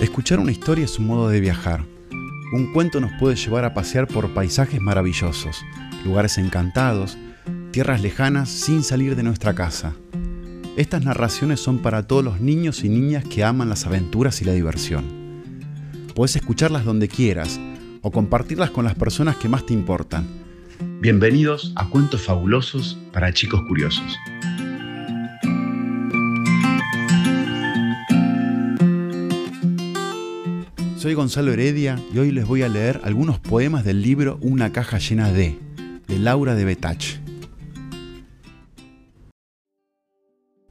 Escuchar 0.00 0.38
una 0.38 0.52
historia 0.52 0.84
es 0.84 0.96
un 1.00 1.08
modo 1.08 1.28
de 1.28 1.40
viajar. 1.40 1.84
Un 2.52 2.72
cuento 2.72 3.00
nos 3.00 3.10
puede 3.18 3.34
llevar 3.34 3.64
a 3.64 3.74
pasear 3.74 4.06
por 4.06 4.32
paisajes 4.32 4.80
maravillosos, 4.80 5.64
lugares 6.04 6.38
encantados, 6.38 7.18
tierras 7.72 8.00
lejanas 8.00 8.48
sin 8.48 8.84
salir 8.84 9.16
de 9.16 9.24
nuestra 9.24 9.54
casa. 9.54 9.94
Estas 10.76 11.04
narraciones 11.04 11.58
son 11.58 11.78
para 11.78 12.06
todos 12.06 12.24
los 12.24 12.40
niños 12.40 12.84
y 12.84 12.88
niñas 12.88 13.24
que 13.24 13.42
aman 13.42 13.68
las 13.68 13.86
aventuras 13.86 14.40
y 14.40 14.44
la 14.44 14.52
diversión. 14.52 15.04
Puedes 16.14 16.36
escucharlas 16.36 16.84
donde 16.84 17.08
quieras 17.08 17.58
o 18.00 18.12
compartirlas 18.12 18.70
con 18.70 18.84
las 18.84 18.94
personas 18.94 19.34
que 19.34 19.48
más 19.48 19.66
te 19.66 19.74
importan. 19.74 20.28
Bienvenidos 21.00 21.72
a 21.74 21.88
Cuentos 21.88 22.22
Fabulosos 22.22 22.96
para 23.12 23.32
Chicos 23.32 23.62
Curiosos. 23.66 24.16
Soy 30.98 31.14
Gonzalo 31.14 31.52
Heredia 31.52 31.96
y 32.12 32.18
hoy 32.18 32.32
les 32.32 32.44
voy 32.44 32.62
a 32.62 32.68
leer 32.68 33.00
algunos 33.04 33.38
poemas 33.38 33.84
del 33.84 34.02
libro 34.02 34.36
Una 34.42 34.72
caja 34.72 34.98
llena 34.98 35.30
de, 35.30 35.56
de 36.08 36.18
Laura 36.18 36.56
de 36.56 36.64
Betach. 36.64 37.20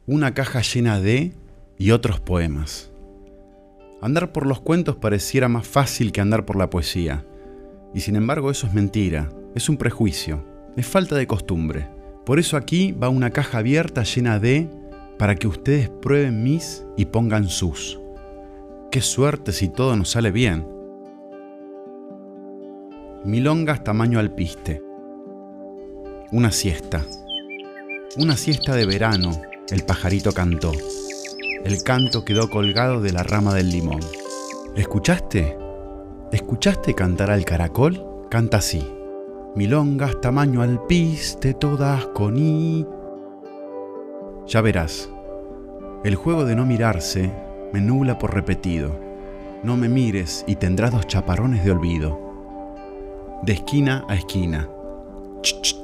Una 0.05 0.33
caja 0.33 0.59
llena 0.59 0.99
de 0.99 1.31
y 1.77 1.91
otros 1.91 2.19
poemas. 2.19 2.91
Andar 4.01 4.33
por 4.33 4.45
los 4.45 4.59
cuentos 4.59 4.97
pareciera 4.97 5.47
más 5.47 5.65
fácil 5.65 6.11
que 6.11 6.19
andar 6.19 6.45
por 6.45 6.57
la 6.57 6.69
poesía. 6.69 7.25
Y 7.93 8.01
sin 8.01 8.17
embargo 8.17 8.51
eso 8.51 8.67
es 8.67 8.73
mentira, 8.73 9.29
es 9.55 9.69
un 9.69 9.77
prejuicio, 9.77 10.43
es 10.75 10.85
falta 10.85 11.15
de 11.15 11.25
costumbre. 11.25 11.87
Por 12.25 12.37
eso 12.37 12.57
aquí 12.57 12.91
va 12.91 13.07
una 13.07 13.29
caja 13.29 13.59
abierta 13.59 14.03
llena 14.03 14.39
de 14.39 14.69
para 15.17 15.35
que 15.35 15.47
ustedes 15.47 15.87
prueben 15.87 16.43
mis 16.43 16.83
y 16.97 17.05
pongan 17.05 17.47
sus. 17.47 17.97
Qué 18.89 19.01
suerte 19.01 19.51
si 19.51 19.67
todo 19.67 19.97
nos 19.97 20.11
sale 20.11 20.31
bien. 20.31 20.65
Milongas 23.25 23.83
tamaño 23.83 24.17
alpiste. 24.17 24.81
Una 26.31 26.51
siesta. 26.51 27.03
Una 28.15 28.37
siesta 28.37 28.75
de 28.75 28.85
verano, 28.85 29.41
el 29.69 29.83
pajarito 29.83 30.31
cantó. 30.31 30.71
El 31.65 31.83
canto 31.83 32.23
quedó 32.23 32.49
colgado 32.49 33.01
de 33.01 33.11
la 33.11 33.23
rama 33.23 33.53
del 33.53 33.71
limón. 33.71 33.99
¿Escuchaste? 34.77 35.57
¿Escuchaste 36.31 36.93
cantar 36.93 37.29
al 37.29 37.43
caracol? 37.43 38.27
Canta 38.29 38.57
así. 38.57 38.87
Milongas 39.53 40.21
tamaño 40.21 40.61
alpiste, 40.61 41.53
todas 41.53 42.05
con 42.07 42.37
i. 42.37 42.87
Ya 44.47 44.61
verás. 44.61 45.09
El 46.05 46.15
juego 46.15 46.45
de 46.45 46.55
no 46.55 46.65
mirarse 46.65 47.46
me 47.73 47.81
nubla 47.81 48.17
por 48.17 48.33
repetido. 48.33 48.95
No 49.63 49.75
me 49.75 49.89
mires 49.89 50.45
y 50.47 50.55
tendrás 50.55 50.91
dos 50.91 51.07
chaparrones 51.07 51.65
de 51.65 51.71
olvido. 51.71 52.19
De 53.43 53.53
esquina 53.53 54.05
a 54.07 54.15
esquina. 54.15 54.69
Ch, 55.41 55.75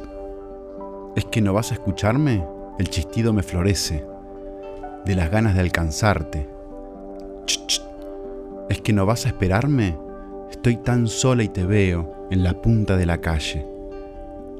¿Es 1.16 1.26
que 1.26 1.42
no 1.42 1.54
vas 1.54 1.72
a 1.72 1.76
escucharme? 1.76 2.46
El 2.80 2.90
chistido 2.90 3.34
me 3.34 3.44
florece. 3.44 4.06
De 5.06 5.16
las 5.16 5.30
ganas 5.30 5.56
de 5.56 5.62
alcanzarte. 5.62 6.50
Ch, 7.46 7.82
¿Es 8.70 8.82
que 8.82 8.94
no 8.94 9.06
vas 9.06 9.26
a 9.26 9.30
esperarme? 9.30 9.98
Estoy 10.50 10.78
tan 10.78 11.08
sola 11.08 11.44
y 11.44 11.50
te 11.50 11.66
veo 11.66 12.28
en 12.32 12.44
la 12.44 12.62
punta 12.62 12.96
de 12.96 13.06
la 13.06 13.20
calle. 13.20 13.66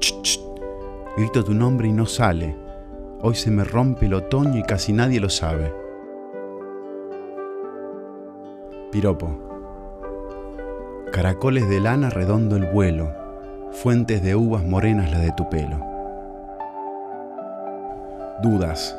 Ch, 0.00 0.40
Grito 1.16 1.44
tu 1.44 1.54
nombre 1.54 1.88
y 1.88 1.92
no 1.92 2.06
sale. 2.06 2.56
Hoy 3.22 3.36
se 3.36 3.50
me 3.50 3.62
rompe 3.62 4.06
el 4.06 4.14
otoño 4.14 4.58
y 4.58 4.62
casi 4.64 4.92
nadie 4.92 5.20
lo 5.20 5.30
sabe. 5.30 5.83
Piropo. 8.94 9.28
Caracoles 11.10 11.68
de 11.68 11.80
lana 11.80 12.10
redondo 12.10 12.54
el 12.54 12.66
vuelo, 12.66 13.12
fuentes 13.72 14.22
de 14.22 14.36
uvas 14.36 14.62
morenas 14.62 15.10
la 15.10 15.18
de 15.18 15.32
tu 15.32 15.50
pelo. 15.50 15.84
Dudas. 18.40 18.96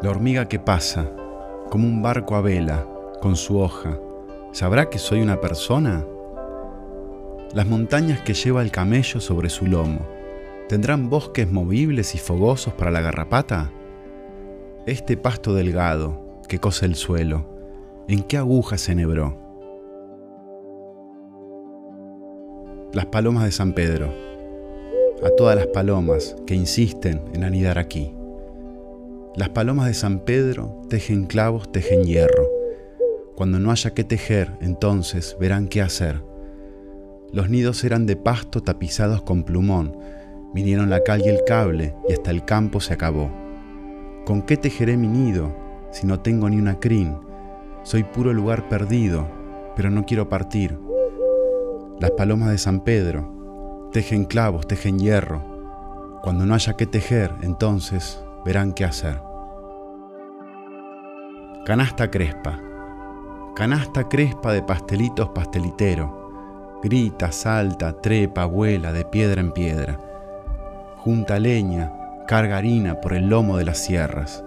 La 0.00 0.10
hormiga 0.10 0.46
que 0.46 0.60
pasa, 0.60 1.10
como 1.70 1.88
un 1.88 2.02
barco 2.02 2.36
a 2.36 2.40
vela, 2.40 2.86
con 3.20 3.34
su 3.34 3.58
hoja, 3.58 3.98
¿sabrá 4.52 4.88
que 4.88 5.00
soy 5.00 5.22
una 5.22 5.40
persona? 5.40 6.04
Las 7.54 7.66
montañas 7.66 8.20
que 8.20 8.34
lleva 8.34 8.62
el 8.62 8.70
camello 8.70 9.18
sobre 9.18 9.50
su 9.50 9.66
lomo, 9.66 10.06
¿tendrán 10.68 11.10
bosques 11.10 11.50
movibles 11.50 12.14
y 12.14 12.18
fogosos 12.18 12.74
para 12.74 12.92
la 12.92 13.00
garrapata? 13.00 13.72
Este 14.86 15.16
pasto 15.16 15.52
delgado 15.52 16.40
que 16.46 16.60
cose 16.60 16.86
el 16.86 16.94
suelo, 16.94 17.57
¿En 18.10 18.22
qué 18.22 18.38
aguja 18.38 18.78
se 18.78 18.92
enhebró? 18.92 19.36
Las 22.94 23.04
palomas 23.04 23.44
de 23.44 23.52
San 23.52 23.74
Pedro. 23.74 24.10
A 25.22 25.28
todas 25.36 25.56
las 25.56 25.66
palomas 25.66 26.34
que 26.46 26.54
insisten 26.54 27.20
en 27.34 27.44
anidar 27.44 27.78
aquí. 27.78 28.14
Las 29.36 29.50
palomas 29.50 29.88
de 29.88 29.92
San 29.92 30.20
Pedro 30.20 30.80
tejen 30.88 31.26
clavos, 31.26 31.70
tejen 31.70 32.04
hierro. 32.04 32.48
Cuando 33.36 33.58
no 33.58 33.70
haya 33.70 33.92
que 33.92 34.04
tejer, 34.04 34.52
entonces 34.62 35.36
verán 35.38 35.68
qué 35.68 35.82
hacer. 35.82 36.22
Los 37.30 37.50
nidos 37.50 37.84
eran 37.84 38.06
de 38.06 38.16
pasto 38.16 38.62
tapizados 38.62 39.20
con 39.20 39.42
plumón. 39.42 39.98
Vinieron 40.54 40.88
la 40.88 41.04
cal 41.04 41.20
y 41.20 41.28
el 41.28 41.44
cable 41.46 41.94
y 42.08 42.14
hasta 42.14 42.30
el 42.30 42.46
campo 42.46 42.80
se 42.80 42.94
acabó. 42.94 43.30
¿Con 44.24 44.40
qué 44.40 44.56
tejeré 44.56 44.96
mi 44.96 45.08
nido 45.08 45.54
si 45.90 46.06
no 46.06 46.20
tengo 46.20 46.48
ni 46.48 46.56
una 46.56 46.80
crin? 46.80 47.27
Soy 47.88 48.04
puro 48.04 48.34
lugar 48.34 48.68
perdido, 48.68 49.26
pero 49.74 49.88
no 49.88 50.04
quiero 50.04 50.28
partir. 50.28 50.78
Las 51.98 52.10
palomas 52.10 52.50
de 52.50 52.58
San 52.58 52.80
Pedro 52.80 53.88
tejen 53.94 54.26
clavos, 54.26 54.68
tejen 54.68 54.98
hierro. 54.98 56.20
Cuando 56.22 56.44
no 56.44 56.52
haya 56.52 56.74
que 56.74 56.84
tejer, 56.84 57.32
entonces 57.40 58.22
verán 58.44 58.74
qué 58.74 58.84
hacer. 58.84 59.22
Canasta 61.64 62.10
crespa. 62.10 62.60
Canasta 63.56 64.06
crespa 64.06 64.52
de 64.52 64.62
pastelitos 64.62 65.30
pastelitero. 65.30 66.78
Grita, 66.82 67.32
salta, 67.32 68.02
trepa, 68.02 68.44
vuela 68.44 68.92
de 68.92 69.06
piedra 69.06 69.40
en 69.40 69.52
piedra. 69.52 69.98
Junta 70.98 71.38
leña, 71.38 71.90
carga 72.26 72.58
harina 72.58 73.00
por 73.00 73.14
el 73.14 73.30
lomo 73.30 73.56
de 73.56 73.64
las 73.64 73.78
sierras. 73.78 74.44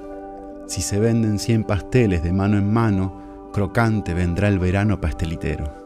Si 0.68 0.84
se 0.84 1.00
venden 1.00 1.40
cien 1.40 1.64
pasteles 1.64 2.22
de 2.22 2.34
mano 2.34 2.60
en 2.60 2.72
mano, 2.72 3.21
crocante 3.52 4.14
vendrá 4.14 4.48
el 4.48 4.60
verano 4.60 5.00
pastelitero. 5.00 5.82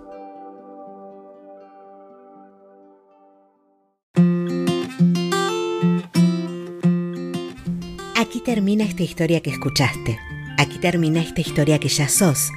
Aquí 8.16 8.40
termina 8.42 8.84
esta 8.84 9.04
historia 9.04 9.42
que 9.42 9.50
escuchaste. 9.50 10.20
Aquí 10.58 10.80
termina 10.80 11.22
esta 11.22 11.42
historia 11.42 11.80
que 11.80 11.90
ya 11.90 12.08
sos. 12.08 12.50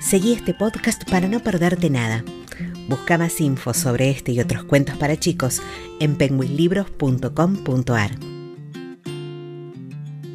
Seguí 0.00 0.32
este 0.32 0.54
podcast 0.54 1.08
para 1.10 1.28
no 1.28 1.40
perderte 1.40 1.90
nada. 1.90 2.24
Busca 2.88 3.18
más 3.18 3.40
info 3.40 3.74
sobre 3.74 4.10
este 4.10 4.32
y 4.32 4.40
otros 4.40 4.64
cuentos 4.64 4.96
para 4.96 5.18
chicos 5.18 5.60
en 6.00 6.16
penguinlibros.com.ar. 6.16 8.27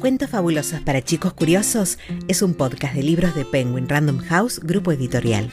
Cuentos 0.04 0.28
Fabulosos 0.28 0.80
para 0.80 1.00
Chicos 1.00 1.32
Curiosos 1.32 1.98
es 2.28 2.42
un 2.42 2.52
podcast 2.52 2.94
de 2.94 3.02
libros 3.02 3.34
de 3.34 3.46
Penguin 3.46 3.88
Random 3.88 4.18
House, 4.18 4.60
grupo 4.60 4.92
editorial. 4.92 5.48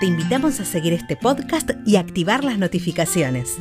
Te 0.00 0.06
invitamos 0.06 0.58
a 0.60 0.64
seguir 0.64 0.94
este 0.94 1.16
podcast 1.16 1.72
y 1.84 1.96
activar 1.96 2.44
las 2.44 2.56
notificaciones. 2.56 3.58